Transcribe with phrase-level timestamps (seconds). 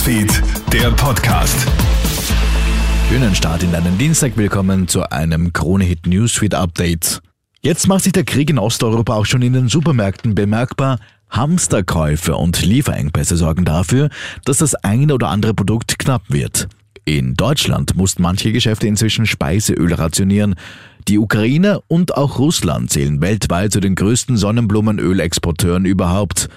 [0.00, 1.68] Newsfeed, der Podcast.
[3.10, 4.34] Schönen Start in deinen Dienstag.
[4.34, 7.20] Willkommen zu einem Krone-Hit Newsfeed Update.
[7.60, 11.00] Jetzt macht sich der Krieg in Osteuropa auch schon in den Supermärkten bemerkbar.
[11.28, 14.08] Hamsterkäufe und Lieferengpässe sorgen dafür,
[14.46, 16.68] dass das eine oder andere Produkt knapp wird.
[17.04, 20.54] In Deutschland mussten manche Geschäfte inzwischen Speiseöl rationieren.
[21.08, 26.48] Die Ukraine und auch Russland zählen weltweit zu den größten Sonnenblumenölexporteuren überhaupt.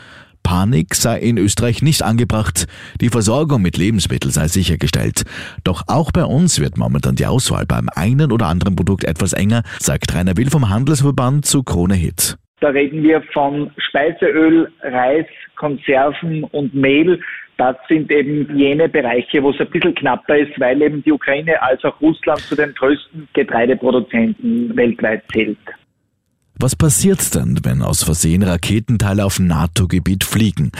[0.43, 2.67] Panik sei in Österreich nicht angebracht,
[3.01, 5.23] die Versorgung mit Lebensmitteln sei sichergestellt.
[5.63, 9.63] Doch auch bei uns wird momentan die Auswahl beim einen oder anderen Produkt etwas enger,
[9.79, 12.37] sagt Rainer Will vom Handelsverband zu Krone Hit.
[12.59, 17.19] Da reden wir von Speiseöl, Reis, Konserven und Mehl.
[17.57, 21.61] Das sind eben jene Bereiche, wo es ein bisschen knapper ist, weil eben die Ukraine
[21.61, 25.57] als auch Russland zu den größten Getreideproduzenten weltweit zählt.
[26.55, 30.71] Was passiert denn, wenn aus Versehen Raketenteile auf NATO-Gebiet fliegen?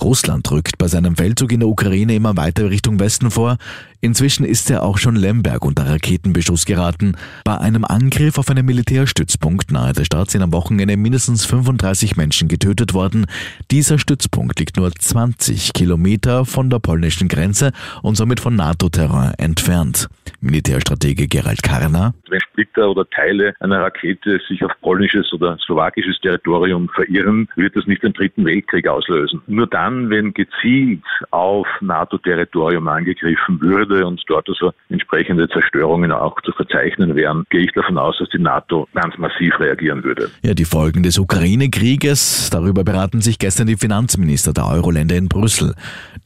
[0.00, 3.56] Russland rückt bei seinem Feldzug in der Ukraine immer weiter Richtung Westen vor.
[4.02, 7.16] Inzwischen ist er auch schon Lemberg unter Raketenbeschuss geraten.
[7.44, 12.48] Bei einem Angriff auf einen Militärstützpunkt nahe der Stadt sind am Wochenende mindestens 35 Menschen
[12.48, 13.24] getötet worden.
[13.70, 20.08] Dieser Stützpunkt liegt nur 20 Kilometer von der polnischen Grenze und somit von NATO-Terrain entfernt.
[20.42, 22.14] Militärstratege Gerald Karner.
[22.28, 27.86] Wenn Splitter oder Teile einer Rakete sich auf polnisches oder slowakisches Territorium verirren, wird das
[27.86, 29.40] nicht den dritten Weltkrieg auslösen.
[29.46, 36.52] Nur dann, wenn gezielt auf NATO-Territorium angegriffen würde, und dort also entsprechende Zerstörungen auch zu
[36.52, 40.30] verzeichnen wären, gehe ich davon aus, dass die NATO ganz massiv reagieren würde.
[40.42, 45.74] Ja, die Folgen des Ukraine-Krieges, darüber beraten sich gestern die Finanzminister der Euro-Länder in Brüssel.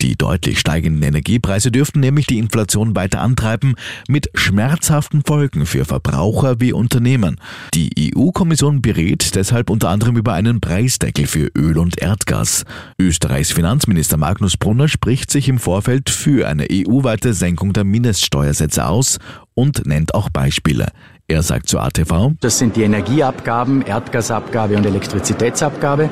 [0.02, 3.74] Die deutlich steigenden Energiepreise dürften nämlich die Inflation weiter antreiben,
[4.08, 7.40] mit schmerzhaften Folgen für Verbraucher wie Unternehmen.
[7.74, 12.64] Die EU-Kommission berät deshalb unter anderem über einen Preisdeckel für Öl und Erdgas.
[12.98, 19.18] Österreichs Finanzminister Magnus Brunner spricht sich im Vorfeld für eine EU-weite Senkung der Mindeststeuersätze aus
[19.54, 20.88] und nennt auch Beispiele.
[21.28, 22.34] Er sagt zu ATV.
[22.40, 26.08] Das sind die Energieabgaben, Erdgasabgabe und Elektrizitätsabgabe.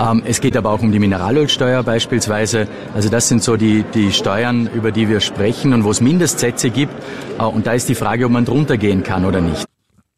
[0.00, 2.66] Ähm, es geht aber auch um die Mineralölsteuer beispielsweise.
[2.92, 6.70] Also das sind so die, die Steuern, über die wir sprechen und wo es Mindestsätze
[6.70, 6.92] gibt.
[7.38, 9.64] Äh, und da ist die Frage, ob man drunter gehen kann oder nicht.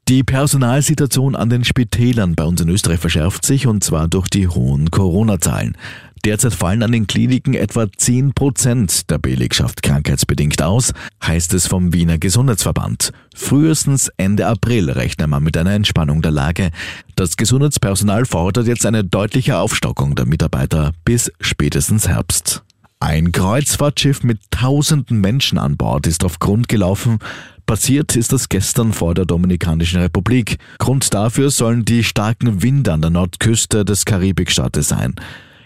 [0.08, 4.48] Die Personalsituation an den Spitälern bei uns in Österreich verschärft sich und zwar durch die
[4.48, 5.76] hohen Corona-Zahlen.
[6.25, 10.92] Derzeit fallen an den Kliniken etwa 10 Prozent der Belegschaft krankheitsbedingt aus,
[11.25, 13.12] heißt es vom Wiener Gesundheitsverband.
[13.34, 16.72] Frühestens Ende April rechnet man mit einer Entspannung der Lage.
[17.16, 22.62] Das Gesundheitspersonal fordert jetzt eine deutliche Aufstockung der Mitarbeiter bis spätestens Herbst.
[23.03, 27.19] Ein Kreuzfahrtschiff mit tausenden Menschen an Bord ist auf Grund gelaufen.
[27.64, 30.59] Passiert ist das gestern vor der Dominikanischen Republik.
[30.78, 35.14] Grund dafür sollen die starken Winde an der Nordküste des Karibikstaates sein.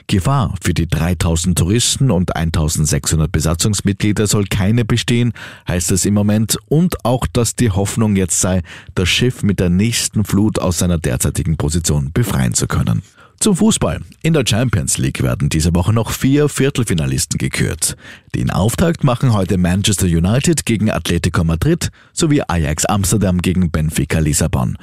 [0.06, 5.32] Gefahr für die 3000 Touristen und 1600 Besatzungsmitglieder soll keine bestehen,
[5.66, 8.62] heißt es im Moment, und auch, dass die Hoffnung jetzt sei,
[8.94, 13.02] das Schiff mit der nächsten Flut aus seiner derzeitigen Position befreien zu können.
[13.40, 14.00] Zum Fußball.
[14.22, 17.96] In der Champions League werden diese Woche noch vier Viertelfinalisten gekürt.
[18.34, 24.78] Den Auftakt machen heute Manchester United gegen Atletico Madrid sowie Ajax Amsterdam gegen Benfica Lissabon.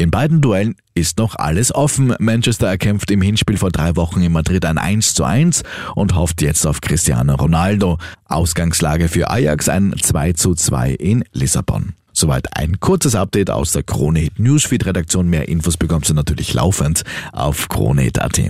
[0.00, 2.14] In beiden Duellen ist noch alles offen.
[2.20, 5.64] Manchester erkämpft im Hinspiel vor drei Wochen in Madrid ein 1 zu 1
[5.96, 7.98] und hofft jetzt auf Cristiano Ronaldo.
[8.26, 11.94] Ausgangslage für Ajax ein 2 zu 2 in Lissabon.
[12.12, 15.28] Soweit ein kurzes Update aus der Kronehit Newsfeed Redaktion.
[15.28, 18.40] Mehr Infos bekommst du natürlich laufend auf kronehit.at.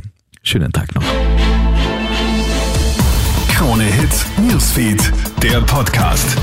[0.42, 1.04] Schönen Tag noch.
[3.48, 6.36] Krone Hit Newsfeed, der Podcast.